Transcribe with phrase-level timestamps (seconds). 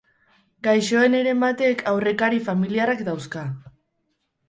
[0.67, 3.49] Gaixoen heren batek aurrekari familiarrak dauzka.